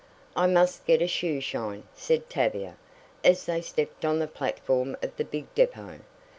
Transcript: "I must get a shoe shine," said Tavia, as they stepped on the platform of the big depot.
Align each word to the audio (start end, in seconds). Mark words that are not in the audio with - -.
"I 0.35 0.47
must 0.47 0.87
get 0.87 1.03
a 1.03 1.07
shoe 1.07 1.41
shine," 1.41 1.83
said 1.93 2.27
Tavia, 2.27 2.75
as 3.23 3.45
they 3.45 3.61
stepped 3.61 4.03
on 4.03 4.17
the 4.17 4.25
platform 4.25 4.97
of 5.03 5.15
the 5.15 5.23
big 5.23 5.45
depot. 5.53 5.99